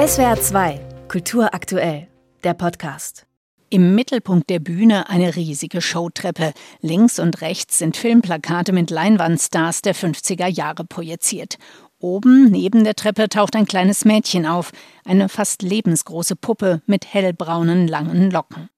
SWR 0.00 0.40
2, 0.40 0.80
Kultur 1.08 1.52
aktuell, 1.52 2.08
der 2.42 2.54
Podcast. 2.54 3.26
Im 3.68 3.94
Mittelpunkt 3.94 4.48
der 4.48 4.58
Bühne 4.58 5.10
eine 5.10 5.36
riesige 5.36 5.82
Showtreppe. 5.82 6.54
Links 6.80 7.18
und 7.18 7.42
rechts 7.42 7.80
sind 7.80 7.98
Filmplakate 7.98 8.72
mit 8.72 8.88
Leinwandstars 8.88 9.82
der 9.82 9.94
50er 9.94 10.46
Jahre 10.46 10.86
projiziert. 10.86 11.58
Oben 11.98 12.50
neben 12.50 12.82
der 12.82 12.94
Treppe 12.94 13.28
taucht 13.28 13.54
ein 13.54 13.66
kleines 13.66 14.06
Mädchen 14.06 14.46
auf, 14.46 14.72
eine 15.04 15.28
fast 15.28 15.60
lebensgroße 15.60 16.34
Puppe 16.34 16.80
mit 16.86 17.12
hellbraunen 17.12 17.86
langen 17.86 18.30
Locken. 18.30 18.70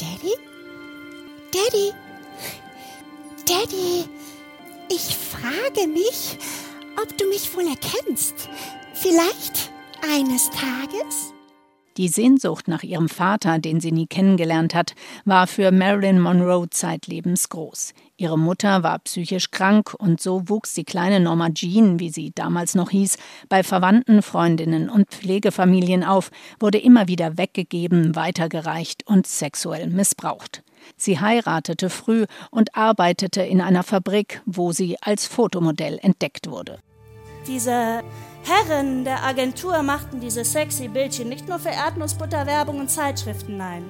Daddy? 0.00 0.32
Daddy? 1.52 1.92
Daddy? 3.46 4.08
Ich 4.88 5.14
frage 5.14 5.86
mich, 5.86 6.38
ob 6.96 7.18
du 7.18 7.28
mich 7.28 7.54
wohl 7.54 7.66
erkennst. 7.68 8.48
Vielleicht 8.94 9.71
eines 10.02 10.50
Tages? 10.50 11.32
Die 11.98 12.08
Sehnsucht 12.08 12.68
nach 12.68 12.82
ihrem 12.82 13.08
Vater, 13.08 13.58
den 13.58 13.78
sie 13.78 13.92
nie 13.92 14.06
kennengelernt 14.06 14.74
hat, 14.74 14.94
war 15.26 15.46
für 15.46 15.70
Marilyn 15.72 16.18
Monroe 16.18 16.70
zeitlebens 16.70 17.50
groß. 17.50 17.92
Ihre 18.16 18.38
Mutter 18.38 18.82
war 18.82 18.98
psychisch 19.00 19.50
krank 19.50 19.94
und 19.98 20.20
so 20.20 20.48
wuchs 20.48 20.72
die 20.72 20.84
kleine 20.84 21.20
Norma 21.20 21.50
Jean, 21.50 22.00
wie 22.00 22.08
sie 22.08 22.32
damals 22.34 22.74
noch 22.74 22.90
hieß, 22.90 23.18
bei 23.50 23.62
Verwandten, 23.62 24.22
Freundinnen 24.22 24.88
und 24.88 25.10
Pflegefamilien 25.10 26.02
auf, 26.02 26.30
wurde 26.58 26.78
immer 26.78 27.08
wieder 27.08 27.36
weggegeben, 27.36 28.16
weitergereicht 28.16 29.06
und 29.06 29.26
sexuell 29.26 29.88
missbraucht. 29.88 30.62
Sie 30.96 31.20
heiratete 31.20 31.90
früh 31.90 32.24
und 32.50 32.74
arbeitete 32.74 33.42
in 33.42 33.60
einer 33.60 33.82
Fabrik, 33.82 34.40
wo 34.46 34.72
sie 34.72 34.96
als 35.02 35.26
Fotomodell 35.26 35.98
entdeckt 36.00 36.48
wurde. 36.48 36.78
Diese 37.46 38.02
Herren 38.44 39.04
der 39.04 39.24
Agentur 39.24 39.82
machten 39.82 40.20
diese 40.20 40.44
sexy 40.44 40.88
Bildchen 40.88 41.28
nicht 41.28 41.48
nur 41.48 41.58
für 41.58 41.70
Erdnussbutterwerbung 41.70 42.80
und 42.80 42.90
Zeitschriften, 42.90 43.56
nein. 43.56 43.84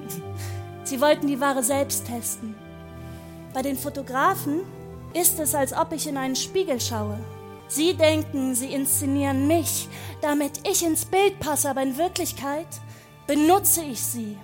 Sie 0.83 0.99
wollten 0.99 1.27
die 1.27 1.39
Ware 1.39 1.63
selbst 1.63 2.07
testen. 2.07 2.55
Bei 3.53 3.61
den 3.61 3.77
Fotografen 3.77 4.61
ist 5.13 5.39
es, 5.39 5.53
als 5.53 5.73
ob 5.73 5.91
ich 5.93 6.07
in 6.07 6.17
einen 6.17 6.35
Spiegel 6.35 6.81
schaue. 6.81 7.19
Sie 7.67 7.93
denken, 7.93 8.55
sie 8.55 8.73
inszenieren 8.73 9.47
mich, 9.47 9.87
damit 10.21 10.67
ich 10.67 10.85
ins 10.85 11.05
Bild 11.05 11.39
passe, 11.39 11.69
aber 11.69 11.83
in 11.83 11.97
Wirklichkeit 11.97 12.67
benutze 13.27 13.83
ich 13.83 14.01
sie, 14.01 14.37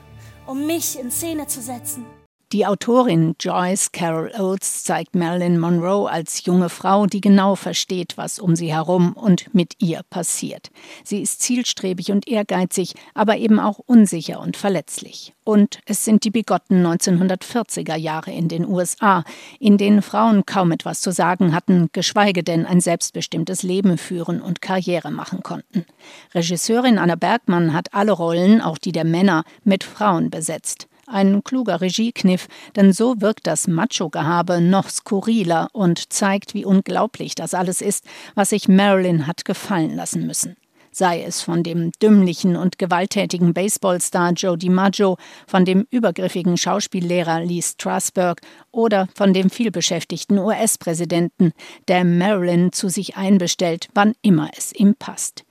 um 0.47 0.65
mich 0.65 0.99
in 0.99 1.11
Szene 1.11 1.47
zu 1.47 1.61
setzen. 1.61 2.05
Die 2.51 2.65
Autorin 2.65 3.35
Joyce 3.39 3.91
Carol 3.91 4.31
Oates 4.35 4.83
zeigt 4.83 5.13
Marilyn 5.13 5.59
Monroe 5.59 6.09
als 6.09 6.45
junge 6.45 6.69
Frau, 6.69 7.05
die 7.05 7.21
genau 7.21 7.53
versteht, 7.53 8.17
was 8.17 8.39
um 8.39 8.55
sie 8.55 8.73
herum 8.73 9.13
und 9.13 9.53
mit 9.53 9.75
ihr 9.77 10.01
passiert. 10.09 10.71
Sie 11.03 11.21
ist 11.21 11.43
zielstrebig 11.43 12.11
und 12.11 12.27
ehrgeizig, 12.27 12.95
aber 13.13 13.37
eben 13.37 13.59
auch 13.59 13.77
unsicher 13.77 14.39
und 14.39 14.57
verletzlich. 14.57 15.35
Und 15.43 15.79
es 15.85 16.03
sind 16.03 16.23
die 16.23 16.31
bigotten 16.31 16.83
1940er 16.83 17.95
Jahre 17.95 18.31
in 18.31 18.47
den 18.47 18.67
USA, 18.67 19.23
in 19.59 19.77
denen 19.77 20.01
Frauen 20.01 20.43
kaum 20.47 20.71
etwas 20.71 21.01
zu 21.01 21.11
sagen 21.11 21.53
hatten, 21.53 21.89
geschweige 21.93 22.43
denn 22.43 22.65
ein 22.65 22.81
selbstbestimmtes 22.81 23.61
Leben 23.61 23.99
führen 23.99 24.41
und 24.41 24.59
Karriere 24.59 25.11
machen 25.11 25.43
konnten. 25.43 25.85
Regisseurin 26.33 26.97
Anna 26.97 27.13
Bergmann 27.13 27.73
hat 27.73 27.93
alle 27.93 28.11
Rollen, 28.11 28.59
auch 28.59 28.79
die 28.79 28.91
der 28.91 29.05
Männer, 29.05 29.43
mit 29.63 29.83
Frauen 29.83 30.31
besetzt. 30.31 30.88
Ein 31.11 31.43
kluger 31.43 31.81
Regiekniff, 31.81 32.47
denn 32.75 32.93
so 32.93 33.19
wirkt 33.19 33.47
das 33.47 33.67
Macho-Gehabe 33.67 34.61
noch 34.61 34.89
skurriler 34.89 35.67
und 35.73 36.13
zeigt, 36.13 36.53
wie 36.53 36.65
unglaublich 36.65 37.33
das 37.33 37.55
alles 37.55 37.81
ist, 37.81 38.05
was 38.35 38.51
sich 38.51 38.67
Marilyn 38.67 39.25
hat 39.25 39.43
gefallen 39.43 39.95
lassen 39.95 40.27
müssen. 40.27 40.55
Sei 40.91 41.23
es 41.23 41.41
von 41.41 41.63
dem 41.63 41.91
dümmlichen 41.99 42.55
und 42.55 42.77
gewalttätigen 42.77 43.55
Baseballstar 43.55 44.33
Joe 44.33 44.55
DiMaggio, 44.55 45.17
von 45.47 45.65
dem 45.65 45.87
übergriffigen 45.89 46.57
Schauspiellehrer 46.57 47.39
Lee 47.39 47.63
Strasberg 47.63 48.41
oder 48.71 49.07
von 49.15 49.33
dem 49.33 49.49
vielbeschäftigten 49.49 50.37
US-Präsidenten, 50.37 51.53
der 51.87 52.05
Marilyn 52.05 52.71
zu 52.71 52.87
sich 52.87 53.17
einbestellt, 53.17 53.87
wann 53.95 54.13
immer 54.21 54.51
es 54.55 54.73
ihm 54.73 54.93
passt. 54.93 55.43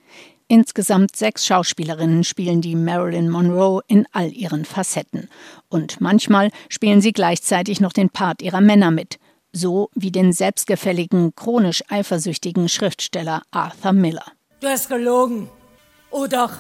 Insgesamt 0.51 1.15
sechs 1.15 1.45
Schauspielerinnen 1.45 2.25
spielen 2.25 2.63
die 2.63 2.75
Marilyn 2.75 3.29
Monroe 3.29 3.83
in 3.87 4.07
all 4.13 4.33
ihren 4.33 4.65
Facetten. 4.65 5.29
Und 5.69 6.01
manchmal 6.01 6.51
spielen 6.71 7.03
sie 7.03 7.13
gleichzeitig 7.13 7.81
noch 7.83 7.93
den 7.93 8.09
Part 8.09 8.41
ihrer 8.41 8.63
Männer 8.63 8.91
mit, 8.91 9.19
so 9.53 9.91
wie 9.95 10.11
den 10.11 10.33
selbstgefälligen, 10.33 11.35
chronisch 11.35 11.83
eifersüchtigen 11.89 12.71
Schriftsteller 12.71 13.43
Arthur 13.51 13.93
Miller. 13.93 14.25
Du 14.61 14.69
hast 14.69 14.89
gelogen. 14.89 15.51
Oh 16.11 16.27
doch, 16.27 16.53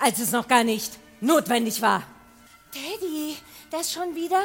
als 0.00 0.18
es 0.18 0.32
noch 0.32 0.48
gar 0.48 0.64
nicht 0.64 0.98
notwendig 1.20 1.80
war. 1.80 2.02
Daddy, 2.74 3.36
das 3.70 3.92
schon 3.92 4.16
wieder? 4.16 4.42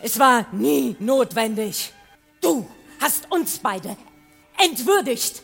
Es 0.00 0.16
war 0.16 0.46
nie 0.52 0.94
notwendig. 1.00 1.92
Du 2.40 2.68
hast 3.00 3.30
uns 3.32 3.58
beide 3.58 3.96
entwürdigt 4.56 5.42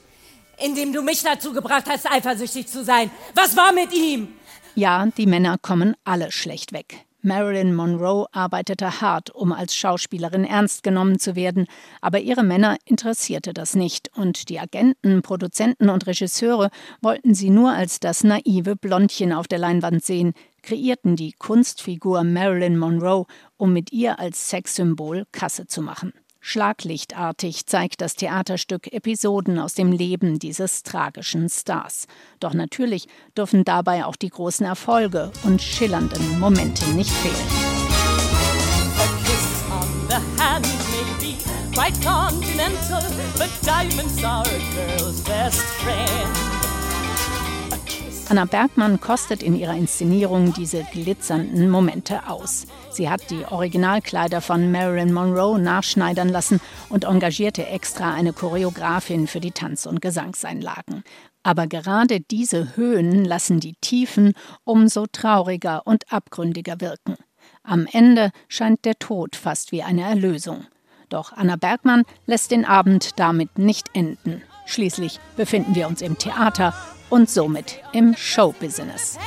indem 0.62 0.92
du 0.92 1.02
mich 1.02 1.22
dazu 1.22 1.52
gebracht 1.52 1.86
hast, 1.88 2.10
eifersüchtig 2.10 2.66
zu 2.66 2.84
sein. 2.84 3.10
Was 3.34 3.56
war 3.56 3.72
mit 3.72 3.92
ihm? 3.92 4.28
Ja, 4.74 5.06
die 5.06 5.26
Männer 5.26 5.56
kommen 5.58 5.96
alle 6.04 6.30
schlecht 6.32 6.72
weg. 6.72 7.06
Marilyn 7.26 7.74
Monroe 7.74 8.26
arbeitete 8.30 9.00
hart, 9.00 9.30
um 9.30 9.52
als 9.52 9.74
Schauspielerin 9.74 10.44
ernst 10.44 10.84
genommen 10.84 11.18
zu 11.18 11.34
werden, 11.34 11.66
aber 12.00 12.20
ihre 12.20 12.44
Männer 12.44 12.76
interessierte 12.84 13.52
das 13.52 13.74
nicht, 13.74 14.16
und 14.16 14.48
die 14.48 14.60
Agenten, 14.60 15.22
Produzenten 15.22 15.90
und 15.90 16.06
Regisseure 16.06 16.70
wollten 17.02 17.34
sie 17.34 17.50
nur 17.50 17.72
als 17.72 17.98
das 17.98 18.22
naive 18.22 18.76
Blondchen 18.76 19.32
auf 19.32 19.48
der 19.48 19.58
Leinwand 19.58 20.04
sehen, 20.04 20.34
kreierten 20.62 21.16
die 21.16 21.32
Kunstfigur 21.32 22.22
Marilyn 22.22 22.78
Monroe, 22.78 23.26
um 23.56 23.72
mit 23.72 23.92
ihr 23.92 24.20
als 24.20 24.48
Sexsymbol 24.48 25.26
Kasse 25.32 25.66
zu 25.66 25.82
machen. 25.82 26.12
Schlaglichtartig 26.48 27.66
zeigt 27.66 28.00
das 28.00 28.14
Theaterstück 28.14 28.92
Episoden 28.92 29.58
aus 29.58 29.74
dem 29.74 29.90
Leben 29.90 30.38
dieses 30.38 30.84
tragischen 30.84 31.48
Stars. 31.48 32.06
Doch 32.38 32.54
natürlich 32.54 33.08
dürfen 33.36 33.64
dabei 33.64 34.04
auch 34.04 34.14
die 34.14 34.28
großen 34.28 34.64
Erfolge 34.64 35.32
und 35.42 35.60
schillernden 35.60 36.38
Momente 36.38 36.88
nicht 36.90 37.10
fehlen. 37.10 37.34
Anna 48.28 48.44
Bergmann 48.44 49.00
kostet 49.00 49.40
in 49.40 49.54
ihrer 49.54 49.76
Inszenierung 49.76 50.52
diese 50.52 50.82
glitzernden 50.82 51.70
Momente 51.70 52.28
aus. 52.28 52.66
Sie 52.90 53.08
hat 53.08 53.30
die 53.30 53.44
Originalkleider 53.44 54.40
von 54.40 54.72
Marilyn 54.72 55.12
Monroe 55.12 55.60
nachschneidern 55.60 56.28
lassen 56.28 56.60
und 56.88 57.04
engagierte 57.04 57.66
extra 57.66 58.12
eine 58.14 58.32
Choreografin 58.32 59.28
für 59.28 59.38
die 59.38 59.52
Tanz- 59.52 59.86
und 59.86 60.02
Gesangseinlagen. 60.02 61.04
Aber 61.44 61.68
gerade 61.68 62.18
diese 62.18 62.76
Höhen 62.76 63.24
lassen 63.24 63.60
die 63.60 63.76
Tiefen 63.80 64.32
umso 64.64 65.06
trauriger 65.06 65.82
und 65.84 66.12
abgründiger 66.12 66.80
wirken. 66.80 67.14
Am 67.62 67.86
Ende 67.92 68.32
scheint 68.48 68.84
der 68.84 68.98
Tod 68.98 69.36
fast 69.36 69.70
wie 69.70 69.84
eine 69.84 70.02
Erlösung. 70.02 70.66
Doch 71.10 71.32
Anna 71.32 71.54
Bergmann 71.54 72.02
lässt 72.26 72.50
den 72.50 72.64
Abend 72.64 73.20
damit 73.20 73.56
nicht 73.56 73.86
enden. 73.94 74.42
Schließlich 74.66 75.20
befinden 75.36 75.76
wir 75.76 75.86
uns 75.86 76.02
im 76.02 76.18
Theater 76.18 76.74
und 77.10 77.30
somit 77.30 77.80
im 77.92 78.16
Showbusiness. 78.16 79.18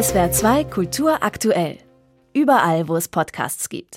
SWR 0.00 0.30
2 0.30 0.64
Kultur 0.64 1.22
aktuell. 1.22 1.78
Überall, 2.32 2.86
wo 2.86 2.94
es 2.94 3.08
Podcasts 3.08 3.68
gibt. 3.68 3.96